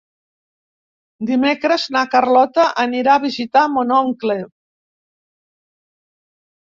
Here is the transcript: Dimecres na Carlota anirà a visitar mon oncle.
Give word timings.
Dimecres 1.31 1.83
na 1.97 2.03
Carlota 2.15 2.65
anirà 2.85 3.17
a 3.19 3.23
visitar 3.29 3.65
mon 3.75 3.95
oncle. 4.01 4.39